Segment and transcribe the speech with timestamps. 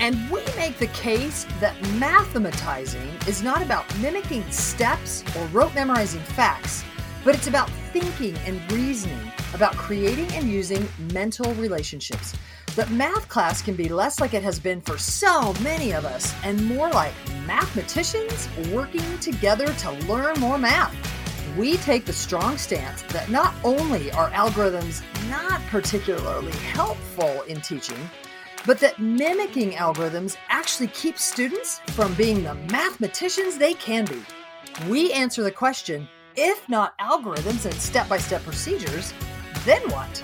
[0.00, 6.20] And we make the case that mathematizing is not about mimicking steps or rote memorizing
[6.20, 6.84] facts,
[7.24, 12.34] but it's about thinking and reasoning, about creating and using mental relationships.
[12.76, 16.34] That math class can be less like it has been for so many of us
[16.42, 17.14] and more like
[17.46, 20.94] mathematicians working together to learn more math.
[21.56, 28.10] We take the strong stance that not only are algorithms not particularly helpful in teaching,
[28.66, 34.22] but that mimicking algorithms actually keeps students from being the mathematicians they can be.
[34.88, 39.14] We answer the question if not algorithms and step by step procedures,
[39.64, 40.16] then what?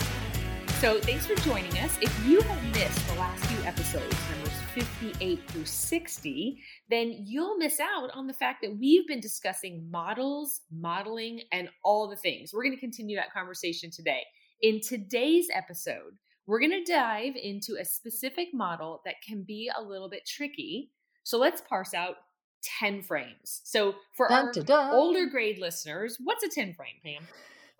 [0.81, 1.97] So, thanks for joining us.
[2.01, 6.59] If you have missed the last few episodes, numbers 58 through 60,
[6.89, 12.09] then you'll miss out on the fact that we've been discussing models, modeling, and all
[12.09, 12.53] the things.
[12.53, 14.23] We're going to continue that conversation today.
[14.63, 16.15] In today's episode,
[16.51, 20.91] we're going to dive into a specific model that can be a little bit tricky.
[21.23, 22.17] So let's parse out
[22.81, 23.61] 10 frames.
[23.63, 24.93] So for dun, our dun, dun.
[24.93, 27.29] older grade listeners, what's a 10 frame, Pam?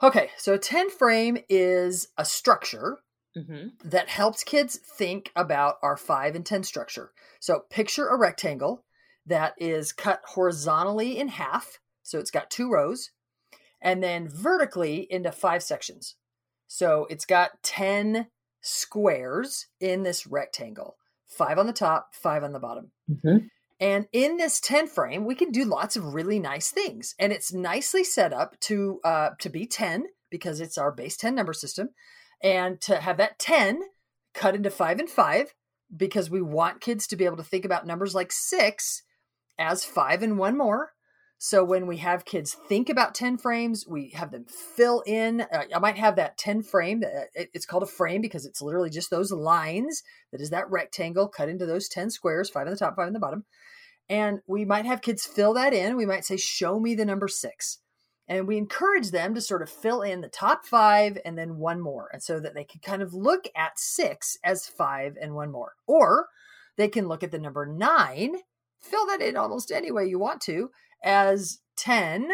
[0.01, 2.99] Okay, so a 10 frame is a structure
[3.37, 3.71] mm-hmm.
[3.89, 7.11] that helps kids think about our 5 and 10 structure.
[7.41, 8.85] So picture a rectangle
[9.27, 11.81] that is cut horizontally in half.
[12.05, 13.11] So it's got two rows
[13.83, 16.15] and then vertically into five sections.
[16.69, 18.29] So it's got 10
[18.61, 20.97] squares in this rectangle
[21.31, 22.91] five on the top, five on the bottom.
[23.11, 23.47] Mm-hmm.
[23.79, 27.15] And in this 10 frame, we can do lots of really nice things.
[27.19, 31.35] And it's nicely set up to uh, to be 10 because it's our base 10
[31.35, 31.91] number system.
[32.43, 33.83] And to have that 10
[34.35, 35.55] cut into five and five
[35.97, 39.03] because we want kids to be able to think about numbers like six
[39.59, 40.93] as five and one more
[41.43, 45.41] so when we have kids think about 10 frames, we have them fill in.
[45.41, 47.03] Uh, I might have that 10 frame.
[47.03, 50.03] Uh, it's called a frame because it's literally just those lines
[50.33, 53.15] that is that rectangle cut into those 10 squares, five on the top, five on
[53.15, 53.47] the bottom.
[54.07, 55.97] And we might have kids fill that in.
[55.97, 57.79] We might say, show me the number six.
[58.29, 61.81] And we encourage them to sort of fill in the top five and then one
[61.81, 62.11] more.
[62.13, 65.73] And so that they can kind of look at six as five and one more.
[65.87, 66.27] Or
[66.77, 68.37] they can look at the number nine,
[68.81, 70.71] fill that in almost any way you want to
[71.03, 72.31] as 10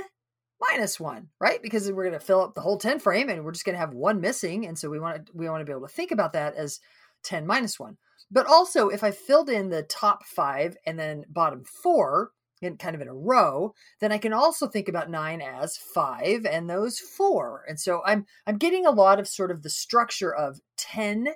[0.61, 1.63] minus 1, right?
[1.63, 3.81] Because we're going to fill up the whole 10 frame and we're just going to
[3.81, 6.11] have one missing and so we want to we want to be able to think
[6.11, 6.81] about that as
[7.25, 7.97] 10 minus 1.
[8.31, 12.31] But also if I filled in the top 5 and then bottom 4
[12.63, 16.47] in kind of in a row, then I can also think about 9 as 5
[16.47, 17.65] and those 4.
[17.69, 21.29] And so I'm I'm getting a lot of sort of the structure of 10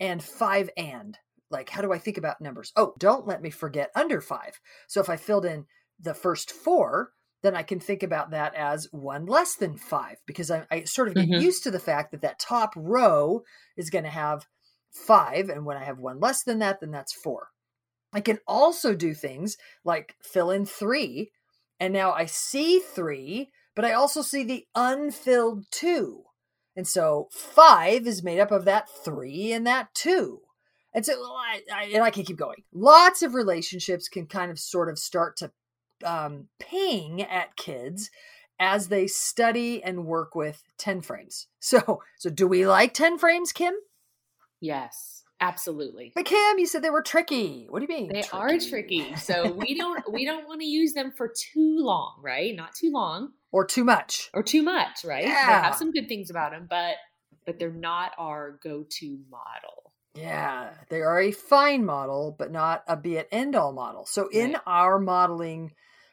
[0.00, 1.18] and 5 and
[1.54, 2.72] like how do I think about numbers?
[2.76, 4.60] Oh, don't let me forget under 5.
[4.88, 5.64] So if I filled in
[5.98, 10.50] the first four, then I can think about that as one less than five because
[10.50, 11.42] I, I sort of get mm-hmm.
[11.42, 13.42] used to the fact that that top row
[13.76, 14.46] is going to have
[14.90, 15.50] five.
[15.50, 17.48] And when I have one less than that, then that's four.
[18.14, 21.32] I can also do things like fill in three.
[21.78, 26.22] And now I see three, but I also see the unfilled two.
[26.76, 30.40] And so five is made up of that three and that two.
[30.94, 32.62] And so I, I, and I can keep going.
[32.72, 35.50] Lots of relationships can kind of sort of start to
[36.04, 38.10] um, ping at kids
[38.60, 41.46] as they study and work with 10 frames.
[41.64, 43.72] So, so do we like 10 frames, Kim?
[44.60, 46.12] Yes, Absolutely.
[46.14, 47.66] But Kim, you said they were tricky.
[47.68, 48.08] What do you mean?
[48.08, 48.36] They tricky?
[48.36, 49.16] are tricky.
[49.16, 52.54] So we don't we don't want to use them for too long, right?
[52.56, 53.32] Not too long.
[53.52, 54.30] Or too much.
[54.32, 55.24] Or too much, right?
[55.24, 55.46] Yeah.
[55.46, 56.94] They have some good things about them, but
[57.44, 59.92] but they're not our go-to model.
[60.14, 64.06] Yeah, they are a fine model, but not a be it end all model.
[64.06, 64.62] So in right.
[64.66, 65.72] our modeling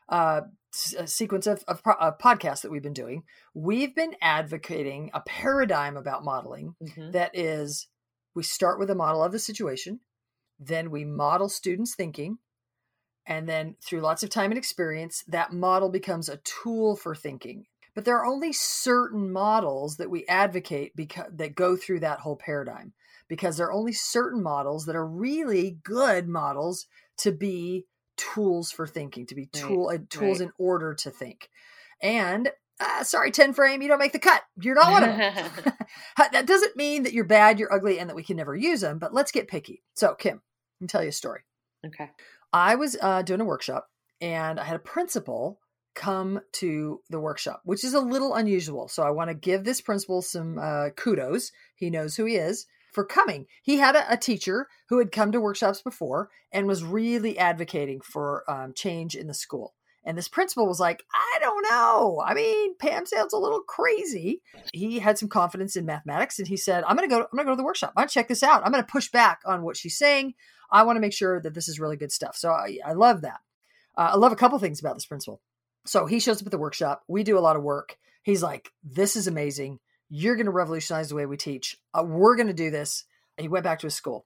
[0.09, 5.97] uh, sequence of, of, of podcasts that we've been doing, we've been advocating a paradigm
[5.97, 7.11] about modeling mm-hmm.
[7.11, 7.87] that is
[8.33, 9.99] we start with a model of the situation,
[10.59, 12.39] then we model students' thinking,
[13.27, 17.65] and then through lots of time and experience, that model becomes a tool for thinking.
[17.93, 22.37] But there are only certain models that we advocate because that go through that whole
[22.37, 22.93] paradigm
[23.31, 26.85] because there are only certain models that are really good models
[27.17, 27.85] to be
[28.17, 30.47] tools for thinking, to be tool right, uh, tools right.
[30.47, 31.47] in order to think.
[32.01, 32.51] And
[32.81, 34.41] uh, sorry, 10 frame, you don't make the cut.
[34.59, 35.51] You're not one of them.
[36.33, 38.99] that doesn't mean that you're bad, you're ugly, and that we can never use them,
[38.99, 39.81] but let's get picky.
[39.93, 40.41] So, Kim,
[40.81, 41.43] let me tell you a story.
[41.87, 42.09] Okay.
[42.51, 43.87] I was uh, doing a workshop
[44.19, 45.57] and I had a principal
[45.95, 48.89] come to the workshop, which is a little unusual.
[48.89, 51.53] So, I want to give this principal some uh, kudos.
[51.75, 53.47] He knows who he is for coming.
[53.63, 58.01] He had a, a, teacher who had come to workshops before and was really advocating
[58.01, 59.73] for um, change in the school.
[60.03, 62.23] And this principal was like, I don't know.
[62.25, 64.41] I mean, Pam sounds a little crazy.
[64.73, 67.51] He had some confidence in mathematics and he said, I'm gonna go, I'm gonna go
[67.51, 67.93] to the workshop.
[67.95, 68.65] I'm gonna check this out.
[68.65, 70.33] I'm gonna push back on what she's saying.
[70.71, 72.35] I want to make sure that this is really good stuff.
[72.35, 73.41] So I, I love that.
[73.95, 75.39] Uh, I love a couple things about this principal.
[75.85, 77.03] So he shows up at the workshop.
[77.07, 77.97] We do a lot of work.
[78.23, 79.79] He's like, This is amazing.
[80.13, 81.77] You're going to revolutionize the way we teach.
[81.93, 83.05] Uh, we're going to do this.
[83.37, 84.25] And he went back to his school.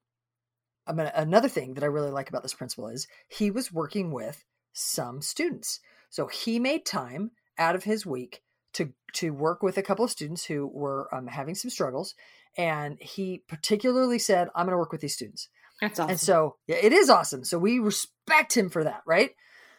[0.88, 4.12] I mean, another thing that I really like about this principal is he was working
[4.12, 4.44] with
[4.74, 5.80] some students.
[6.10, 8.42] So he made time out of his week
[8.74, 12.16] to to work with a couple of students who were um, having some struggles,
[12.58, 15.50] and he particularly said, "I'm going to work with these students."
[15.82, 16.10] That's awesome.
[16.12, 17.44] And so yeah, it is awesome.
[17.44, 19.32] So we respect him for that, right?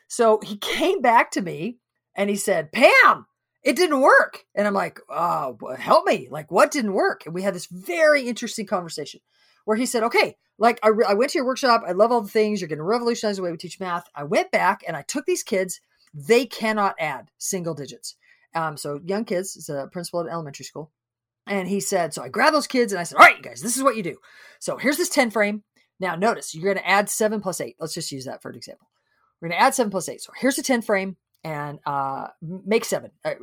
[0.08, 1.78] So he came back to me
[2.14, 3.26] and he said, "Pam,
[3.66, 6.28] it didn't work," and I'm like, "Oh, help me!
[6.30, 9.20] Like, what didn't work?" And we had this very interesting conversation
[9.66, 11.82] where he said, okay, like I, re- I went to your workshop.
[11.86, 12.60] I love all the things.
[12.60, 14.08] You're going to revolutionize the way we teach math.
[14.14, 15.80] I went back and I took these kids.
[16.14, 18.14] They cannot add single digits.
[18.54, 20.90] Um, so young kids, is a principal at elementary school.
[21.46, 23.60] And he said, so I grabbed those kids and I said, all right, you guys,
[23.60, 24.16] this is what you do.
[24.60, 25.62] So here's this 10 frame.
[25.98, 27.76] Now notice you're going to add seven plus eight.
[27.78, 28.88] Let's just use that for an example.
[29.40, 30.22] We're going to add seven plus eight.
[30.22, 31.16] So here's a 10 frame
[31.46, 33.12] and uh, make seven.
[33.24, 33.34] Uh,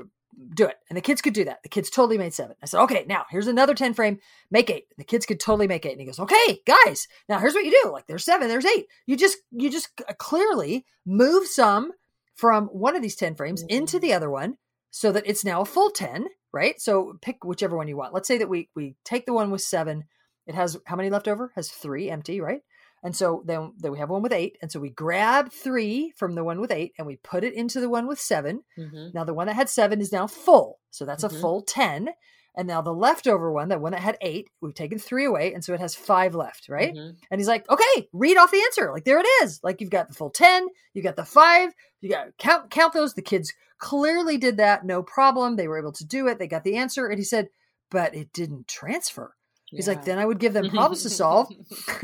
[0.54, 0.76] do it.
[0.90, 1.64] And the kids could do that.
[1.64, 2.58] The kids totally made seven.
[2.62, 4.20] I said, okay, now here's another 10 frame,
[4.52, 4.88] make eight.
[4.98, 5.94] The kids could totally make eight.
[5.94, 7.92] And he goes, okay, guys, now here's what you do.
[7.92, 8.88] Like there's seven, there's eight.
[9.06, 11.94] You just, you just clearly move some
[12.36, 13.78] from one of these 10 frames mm-hmm.
[13.78, 14.58] into the other one
[14.92, 16.82] so that it's now a full 10, right?
[16.82, 18.14] So pick whichever one you want.
[18.14, 20.06] Let's say that we, we take the one with seven.
[20.46, 21.54] It has how many left over?
[21.56, 22.64] Has three empty, right?
[23.04, 24.58] And so then, then we have one with eight.
[24.62, 27.82] And so we grab three from the one with eight and we put it into
[27.82, 29.08] the one with 7 mm-hmm.
[29.14, 30.80] Now the one that had seven is now full.
[30.90, 31.36] So that's mm-hmm.
[31.36, 32.10] a full 10.
[32.56, 35.54] And now the leftover one, that one that had eight, we've taken three away.
[35.54, 36.94] And so it has five left, right?
[36.94, 37.18] Mm-hmm.
[37.30, 38.92] And he's like, okay, read off the answer.
[38.92, 39.60] Like there it is.
[39.64, 43.16] Like you've got the full 10, you got the five, you got count, count those.
[43.16, 44.86] The kids clearly did that.
[44.86, 45.56] No problem.
[45.56, 46.40] They were able to do it.
[46.40, 47.08] They got the answer.
[47.08, 47.50] And he said,
[47.92, 49.36] but it didn't transfer.
[49.76, 49.94] He's yeah.
[49.94, 51.48] like, then I would give them problems to solve,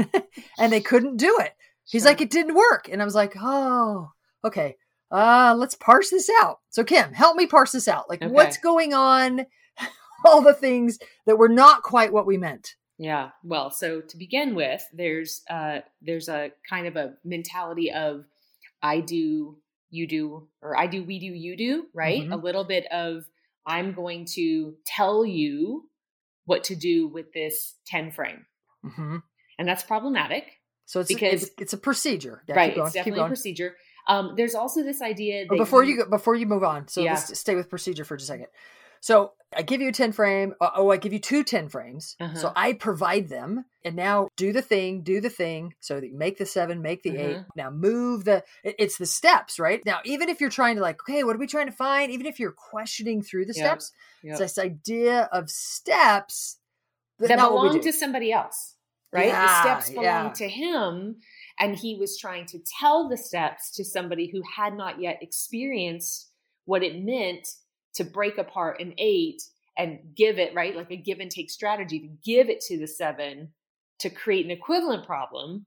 [0.60, 1.54] and they couldn't do it.
[1.86, 2.12] He's sure.
[2.12, 4.10] like, it didn't work, and I was like, oh,
[4.44, 4.76] okay.
[5.12, 6.60] Uh, let's parse this out.
[6.70, 8.10] So Kim, help me parse this out.
[8.10, 8.32] Like, okay.
[8.32, 9.46] what's going on?
[10.26, 12.76] All the things that were not quite what we meant.
[12.98, 13.30] Yeah.
[13.44, 18.26] Well, so to begin with, there's uh there's a kind of a mentality of
[18.84, 19.58] I do,
[19.90, 22.22] you do, or I do, we do, you do, right?
[22.22, 22.34] Mm-hmm.
[22.34, 23.24] A little bit of
[23.66, 25.90] I'm going to tell you
[26.50, 28.46] what to do with this 10 frame.
[28.86, 29.18] Mm-hmm.
[29.58, 30.46] And that's problematic.
[30.86, 32.44] So it's because a, it's, it's, a procedure.
[32.48, 32.76] Yeah, right.
[32.76, 33.76] It's definitely a procedure.
[34.08, 37.02] Um, there's also this idea that before you, you go, before you move on, so
[37.02, 37.14] yeah.
[37.14, 38.48] let's stay with procedure for just a second.
[39.02, 40.54] So I give you a 10 frame.
[40.62, 42.16] Uh, oh, I give you two 10 frames.
[42.20, 42.36] Uh-huh.
[42.38, 45.74] So I provide them and now do the thing, do the thing.
[45.80, 47.30] So that you make the seven, make the uh-huh.
[47.30, 47.38] eight.
[47.56, 49.84] Now move the, it's the steps, right?
[49.86, 52.12] Now, even if you're trying to like, okay, what are we trying to find?
[52.12, 53.66] Even if you're questioning through the yep.
[53.82, 53.92] steps,
[54.24, 54.32] yep.
[54.34, 56.58] it's this idea of steps
[57.18, 58.76] that, that belong to somebody else,
[59.12, 59.28] right?
[59.28, 60.34] Yeah, the steps belong yeah.
[60.34, 61.16] to him.
[61.60, 66.30] And he was trying to tell the steps to somebody who had not yet experienced
[66.66, 67.50] what it meant
[67.96, 69.42] to break apart an eight
[69.78, 70.76] and give it, right?
[70.76, 73.54] Like a give and take strategy to give it to the seven
[74.00, 75.66] to create an equivalent problem,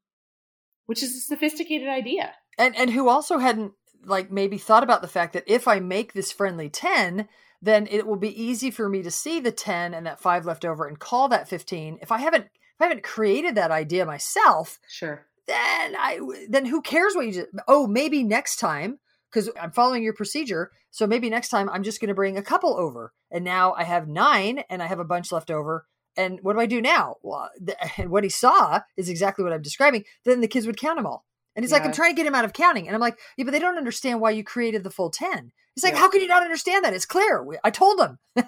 [0.87, 2.33] which is a sophisticated idea.
[2.59, 3.73] And and who also hadn't
[4.05, 7.29] like maybe thought about the fact that if I make this friendly 10,
[7.61, 10.65] then it will be easy for me to see the 10 and that 5 left
[10.65, 11.99] over and call that 15.
[12.03, 16.83] If I haven't if I haven't created that idea myself, sure, then I then who
[16.83, 17.49] cares what you just?
[17.69, 18.99] Oh, maybe next time
[19.33, 20.71] because I'm following your procedure.
[20.91, 23.85] So maybe next time I'm just going to bring a couple over, and now I
[23.85, 25.87] have nine, and I have a bunch left over.
[26.17, 27.17] And what do I do now?
[27.23, 30.05] Well, the, and what he saw is exactly what I'm describing.
[30.25, 31.25] Then the kids would count them all.
[31.55, 31.79] And he's yeah.
[31.79, 32.87] like, I'm trying to get him out of counting.
[32.87, 35.53] And I'm like, yeah, but they don't understand why you created the full 10.
[35.75, 36.01] He's like, yeah.
[36.01, 36.95] how can you not understand that?
[36.95, 37.45] It's clear.
[37.65, 38.19] I told them.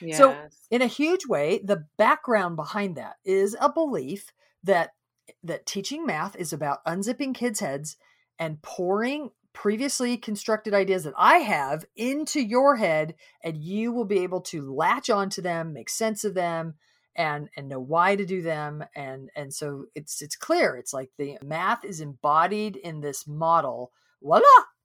[0.00, 0.18] yes.
[0.18, 0.36] So,
[0.70, 4.32] in a huge way, the background behind that is a belief
[4.64, 4.90] that
[5.44, 7.96] that teaching math is about unzipping kids' heads
[8.38, 14.20] and pouring previously constructed ideas that I have into your head, and you will be
[14.20, 16.74] able to latch onto them, make sense of them,
[17.14, 18.84] and and know why to do them.
[18.94, 20.76] And and so it's it's clear.
[20.76, 23.92] It's like the math is embodied in this model.
[24.22, 24.42] Voila,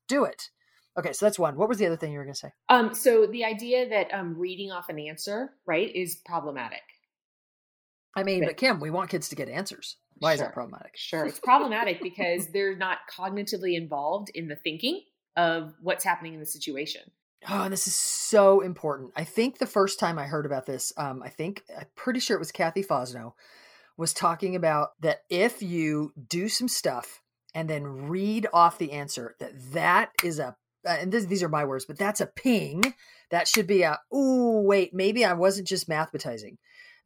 [0.07, 0.49] do it.
[0.97, 1.55] Okay, so that's one.
[1.57, 2.51] What was the other thing you were going to say?
[2.69, 6.81] Um, so the idea that um, reading off an answer, right, is problematic.
[8.15, 9.97] I mean, but, but Kim, we want kids to get answers.
[10.19, 10.33] Why sure.
[10.33, 10.95] is that problematic?
[10.95, 11.25] Sure.
[11.25, 15.01] It's problematic because they're not cognitively involved in the thinking
[15.35, 17.01] of what's happening in the situation.
[17.47, 19.11] Oh, this is so important.
[19.15, 22.35] I think the first time I heard about this, um, I think I'm pretty sure
[22.35, 23.33] it was Cathy Fosnot,
[23.95, 27.21] was talking about that if you do some stuff
[27.53, 30.55] and then read off the answer, that that is a
[30.87, 32.81] uh, and this, these are my words, but that's a ping.
[33.29, 36.57] That should be a oh wait, maybe I wasn't just mathematizing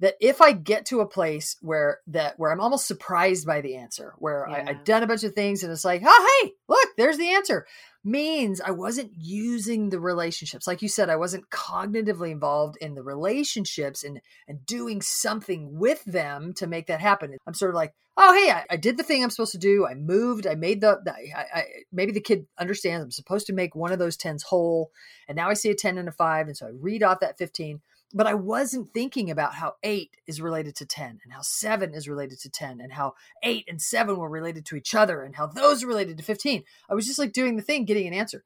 [0.02, 3.78] that if I get to a place where that where I'm almost surprised by the
[3.78, 4.66] answer, where yeah.
[4.68, 7.30] I, have done a bunch of things and it's like, oh hey, look, there's the
[7.30, 7.68] answer,
[8.04, 10.66] means I wasn't using the relationships.
[10.66, 16.04] Like you said, I wasn't cognitively involved in the relationships and and doing something with
[16.06, 17.38] them to make that happen.
[17.46, 19.86] I'm sort of like, oh hey, I, I did the thing I'm supposed to do.
[19.86, 20.48] I moved.
[20.48, 21.00] I made the.
[21.06, 24.42] the I, I, maybe the kid understands I'm supposed to make one of those tens
[24.42, 24.90] whole,
[25.28, 27.38] and now I see a ten and a five, and so I read off that
[27.38, 27.82] fifteen
[28.14, 32.08] but I wasn't thinking about how eight is related to 10 and how seven is
[32.08, 33.14] related to 10 and how
[33.44, 36.64] eight and seven were related to each other and how those are related to 15.
[36.90, 38.44] I was just like doing the thing, getting an answer.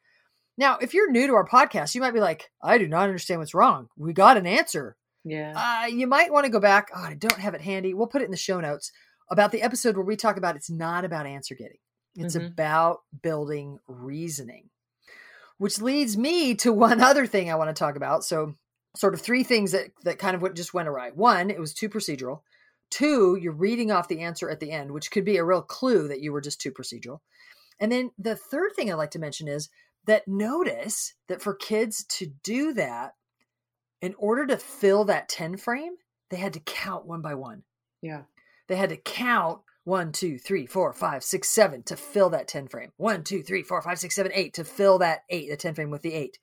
[0.57, 3.39] Now, if you're new to our podcast, you might be like, I do not understand
[3.39, 3.89] what's wrong.
[3.97, 4.95] We got an answer.
[5.23, 5.53] Yeah.
[5.55, 6.91] Uh, you might want to go back.
[6.95, 7.93] Oh, I don't have it handy.
[7.93, 8.91] We'll put it in the show notes
[9.29, 11.79] about the episode where we talk about it's not about answer getting,
[12.15, 12.45] it's mm-hmm.
[12.45, 14.69] about building reasoning,
[15.57, 18.23] which leads me to one other thing I want to talk about.
[18.23, 18.55] So,
[18.95, 21.11] sort of three things that that kind of just went awry.
[21.11, 22.41] One, it was too procedural.
[22.91, 26.07] Two, you're reading off the answer at the end, which could be a real clue
[26.07, 27.19] that you were just too procedural.
[27.79, 29.69] And then the third thing I'd like to mention is
[30.05, 33.13] that notice that for kids to do that,
[34.01, 35.95] in order to fill that 10 frame,
[36.29, 37.63] they had to count one by one.
[38.01, 38.23] Yeah.
[38.67, 42.67] They had to count one, two, three, four, five, six, seven to fill that 10
[42.67, 42.91] frame.
[42.97, 45.91] One, two, three, four, five, six, seven, eight to fill that eight, the 10 frame
[45.91, 46.37] with the eight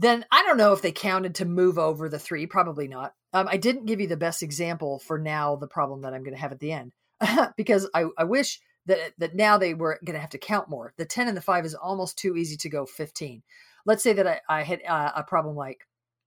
[0.00, 2.46] then I don't know if they counted to move over the three.
[2.46, 3.14] Probably not.
[3.32, 6.36] Um, I didn't give you the best example for now the problem that I'm going
[6.36, 6.92] to have at the end
[7.56, 10.94] because I, I wish that that now they were going to have to count more.
[10.96, 13.42] The ten and the five is almost too easy to go fifteen.
[13.84, 15.80] Let's say that I, I had uh, a problem like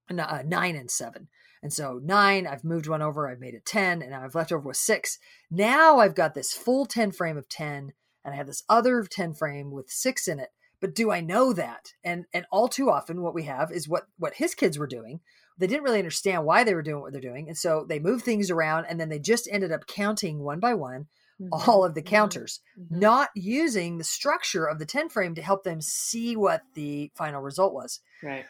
[0.10, 1.30] uh, nine and seven.
[1.64, 4.68] And so nine, I've moved one over, I've made it 10, and I've left over
[4.68, 5.20] with six.
[5.52, 7.94] Now I've got this full 10 frame of 10,
[8.26, 10.50] and I have this other 10 frame with six in it
[10.82, 11.94] but do I know that?
[12.04, 15.22] And and all too often what we have is what what his kids were doing.
[15.58, 18.26] They didn't really understand why they were doing what they're doing, and so they moved
[18.26, 21.08] things around, and then they just ended up counting one by one
[21.42, 21.70] mm-hmm.
[21.70, 22.10] all of the mm-hmm.
[22.10, 23.00] counters, mm-hmm.
[23.00, 27.42] not using the structure of the ten frame to help them see what the final
[27.42, 28.00] result was.
[28.24, 28.46] Right.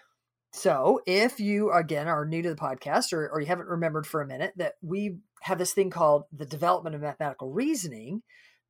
[0.53, 4.21] So, if you again are new to the podcast or, or you haven't remembered for
[4.21, 8.21] a minute that we have this thing called the development of mathematical reasoning,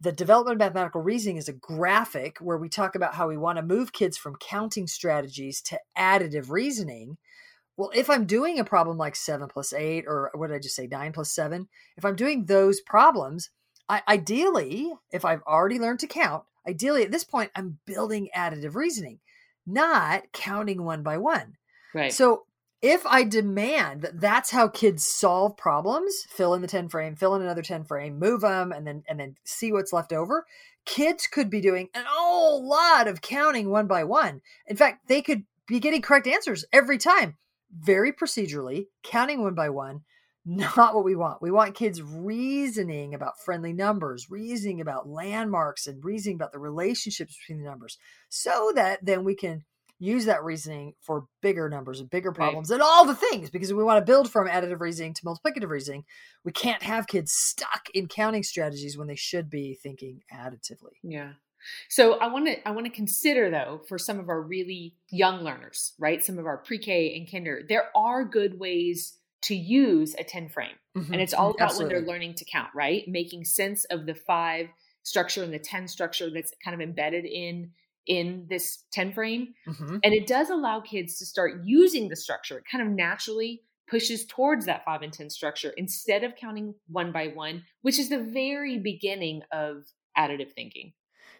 [0.01, 3.57] the development of mathematical reasoning is a graphic where we talk about how we want
[3.57, 7.17] to move kids from counting strategies to additive reasoning.
[7.77, 10.75] Well, if I'm doing a problem like seven plus eight, or what did I just
[10.75, 11.67] say, nine plus seven,
[11.97, 13.51] if I'm doing those problems,
[13.87, 18.75] I, ideally, if I've already learned to count, ideally at this point, I'm building additive
[18.75, 19.19] reasoning,
[19.67, 21.57] not counting one by one.
[21.93, 22.11] Right.
[22.11, 22.45] So
[22.81, 27.35] if I demand that that's how kids solve problems, fill in the 10 frame, fill
[27.35, 30.45] in another 10 frame, move them, and then and then see what's left over,
[30.85, 34.41] kids could be doing an whole lot of counting one by one.
[34.67, 37.37] In fact, they could be getting correct answers every time,
[37.71, 40.01] very procedurally, counting one by one.
[40.45, 41.39] Not what we want.
[41.39, 47.37] We want kids reasoning about friendly numbers, reasoning about landmarks, and reasoning about the relationships
[47.37, 49.65] between the numbers so that then we can
[50.01, 52.75] use that reasoning for bigger numbers and bigger problems right.
[52.75, 56.03] and all the things because we want to build from additive reasoning to multiplicative reasoning.
[56.43, 60.97] We can't have kids stuck in counting strategies when they should be thinking additively.
[61.03, 61.33] Yeah.
[61.87, 65.43] So I want to I want to consider though for some of our really young
[65.43, 66.23] learners, right?
[66.25, 70.75] Some of our pre-K and kinder, there are good ways to use a 10 frame.
[70.97, 71.13] Mm-hmm.
[71.13, 71.95] And it's all about Absolutely.
[71.95, 73.07] when they're learning to count, right?
[73.07, 74.67] Making sense of the five
[75.03, 77.71] structure and the 10 structure that's kind of embedded in
[78.07, 79.53] in this 10 frame.
[79.67, 79.97] Mm-hmm.
[80.03, 82.57] And it does allow kids to start using the structure.
[82.57, 87.11] It kind of naturally pushes towards that 5 and 10 structure instead of counting one
[87.11, 89.83] by one, which is the very beginning of
[90.17, 90.93] additive thinking.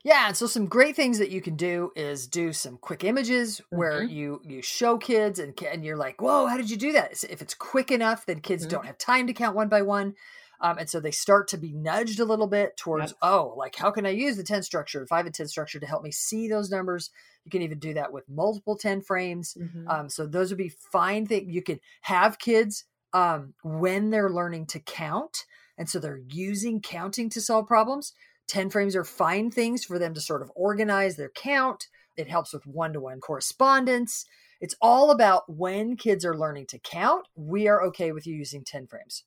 [0.03, 3.62] Yeah, and so some great things that you can do is do some quick images
[3.70, 4.13] where mm-hmm.
[4.13, 7.41] you you show kids and and you're like, "Whoa, how did you do that?" If
[7.41, 8.72] it's quick enough, then kids mm-hmm.
[8.72, 10.15] don't have time to count one by one.
[10.62, 13.18] Um, and so they start to be nudged a little bit towards, yep.
[13.24, 16.03] oh, like how can I use the 10 structure, 5 and 10 structure to help
[16.03, 17.10] me see those numbers?
[17.46, 19.58] You can even do that with multiple 10 frames.
[19.60, 19.88] Mm-hmm.
[19.89, 21.51] Um, so those would be fine things.
[21.51, 25.46] You can have kids um, when they're learning to count.
[25.77, 28.13] And so they're using counting to solve problems.
[28.48, 31.88] 10 frames are fine things for them to sort of organize their count.
[32.18, 34.25] It helps with one to one correspondence.
[34.60, 38.63] It's all about when kids are learning to count, we are okay with you using
[38.63, 39.24] 10 frames.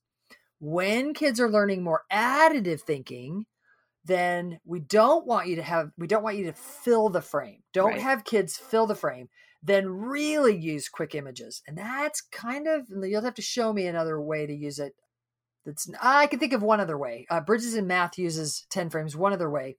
[0.67, 3.45] When kids are learning more additive thinking,
[4.07, 7.63] then we don't want you to have we don't want you to fill the frame.
[7.75, 8.01] Don't right.
[8.01, 9.29] have kids fill the frame.
[9.63, 11.63] Then really use quick images.
[11.67, 14.95] And that's kind of you'll have to show me another way to use it
[15.67, 17.27] that's I can think of one other way.
[17.29, 19.77] Uh, Bridges in Math uses 10 frames one other way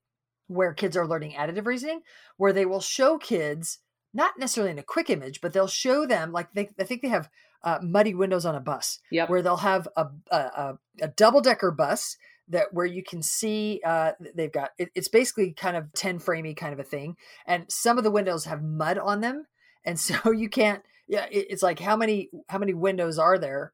[0.48, 2.02] where kids are learning additive reasoning,
[2.38, 3.80] where they will show kids
[4.14, 7.08] not necessarily in a quick image, but they'll show them like they I think they
[7.08, 7.30] have
[7.66, 9.30] uh, muddy windows on a bus, yep.
[9.30, 12.16] where they'll have a a, a double decker bus
[12.48, 16.56] that where you can see uh, they've got it, it's basically kind of 10 framey
[16.56, 19.48] kind of a thing, and some of the windows have mud on them,
[19.84, 20.84] and so you can't.
[21.08, 23.74] Yeah, it, it's like how many how many windows are there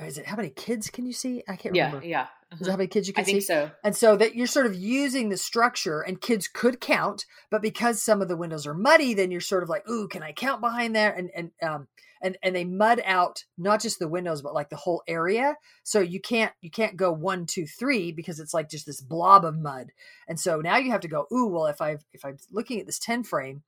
[0.00, 1.42] is it how many kids can you see?
[1.48, 2.06] I can't yeah, remember.
[2.06, 3.30] Yeah, Is that how many kids you can I see?
[3.30, 3.70] I think so.
[3.84, 8.02] And so that you're sort of using the structure, and kids could count, but because
[8.02, 10.60] some of the windows are muddy, then you're sort of like, "Ooh, can I count
[10.60, 11.88] behind there?" And and um
[12.22, 15.56] and and they mud out not just the windows, but like the whole area.
[15.82, 19.44] So you can't you can't go one, two, three because it's like just this blob
[19.44, 19.90] of mud.
[20.28, 22.86] And so now you have to go, "Ooh, well, if I if I'm looking at
[22.86, 23.62] this ten frame."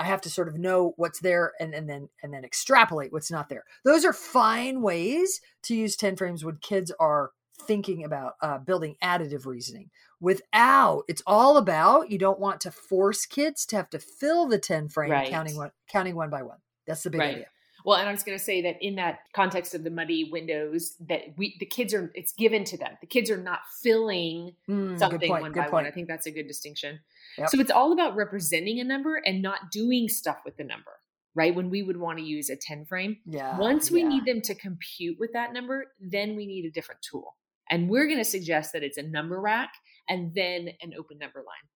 [0.00, 3.30] I have to sort of know what's there and, and then and then extrapolate what's
[3.30, 3.64] not there.
[3.84, 8.96] Those are fine ways to use 10 frames when kids are thinking about uh, building
[9.04, 9.90] additive reasoning.
[10.18, 14.58] Without, it's all about you don't want to force kids to have to fill the
[14.58, 15.30] 10 frame right.
[15.30, 16.58] counting one counting one by one.
[16.86, 17.34] That's the big right.
[17.34, 17.46] idea.
[17.84, 20.96] Well, and I was going to say that in that context of the muddy windows,
[21.08, 22.92] that we the kids are it's given to them.
[23.00, 25.72] The kids are not filling mm, something point, one by point.
[25.72, 25.86] one.
[25.86, 27.00] I think that's a good distinction.
[27.38, 27.50] Yep.
[27.50, 30.92] So it's all about representing a number and not doing stuff with the number,
[31.34, 31.54] right?
[31.54, 33.18] When we would want to use a 10 frame.
[33.24, 33.58] Yeah.
[33.58, 34.08] Once we yeah.
[34.08, 37.36] need them to compute with that number, then we need a different tool.
[37.70, 39.70] And we're going to suggest that it's a number rack
[40.08, 41.68] and then an open number line.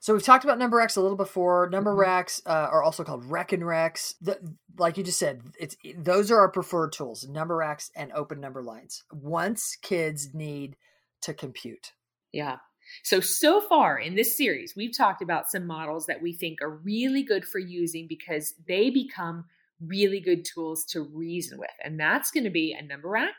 [0.00, 1.68] So we've talked about number racks a little before.
[1.70, 2.00] Number mm-hmm.
[2.00, 4.14] racks uh, are also called rekenreks.
[4.20, 4.38] The,
[4.78, 8.62] like you just said, it's those are our preferred tools: number racks and open number
[8.62, 9.04] lines.
[9.12, 10.76] Once kids need
[11.22, 11.92] to compute.
[12.32, 12.58] Yeah.
[13.02, 16.78] So, so far in this series, we've talked about some models that we think are
[16.78, 19.44] really good for using because they become
[19.80, 21.70] really good tools to reason with.
[21.84, 23.34] And that's going to be a number rack,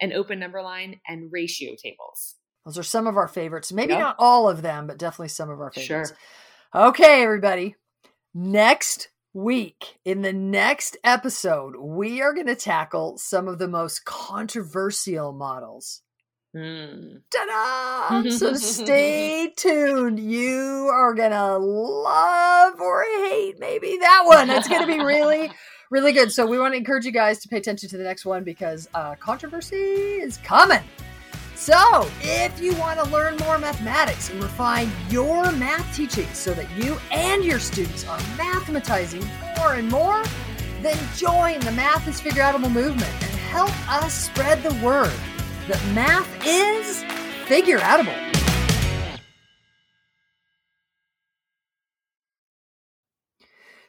[0.00, 2.36] an open number line, and ratio tables.
[2.64, 3.72] Those are some of our favorites.
[3.72, 4.00] Maybe yep.
[4.00, 6.12] not all of them, but definitely some of our favorites.
[6.72, 6.88] Sure.
[6.88, 7.76] Okay, everybody.
[8.32, 14.04] Next week, in the next episode, we are going to tackle some of the most
[14.04, 16.02] controversial models
[16.54, 17.20] Mm.
[17.32, 18.30] Ta-da!
[18.30, 20.20] so stay tuned.
[20.20, 24.50] You are gonna love or hate maybe that one.
[24.50, 25.50] It's gonna be really,
[25.90, 26.30] really good.
[26.30, 28.88] So we want to encourage you guys to pay attention to the next one because
[28.94, 30.82] uh, controversy is coming.
[31.56, 36.70] So, if you want to learn more mathematics and refine your math teaching so that
[36.76, 39.26] you and your students are mathematizing
[39.58, 40.24] more and more,
[40.82, 45.12] then join the Math is Figure Figureoutable movement and help us spread the word
[45.68, 47.02] that math is
[47.46, 48.20] figure outable.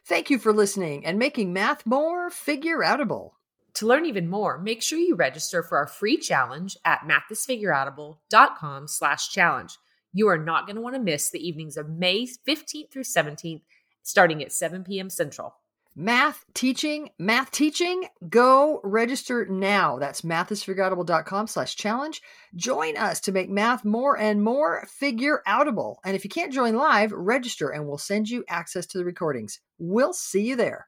[0.06, 3.32] Thank you for listening and making math more figure outable.
[3.76, 9.30] To learn even more, make sure you register for our free challenge at mathisfigureoutable.com slash
[9.30, 9.78] challenge.
[10.14, 13.64] You are not going to want to miss the evenings of May 15th through 17th,
[14.02, 15.10] starting at 7 p.m.
[15.10, 15.56] Central.
[15.94, 20.00] Math teaching, math teaching, go register now.
[20.00, 22.22] That's mathisfigureoutable.com slash challenge.
[22.56, 25.98] Join us to make math more and more figure outable.
[26.06, 29.60] And if you can't join live, register and we'll send you access to the recordings.
[29.80, 30.88] We'll see you there.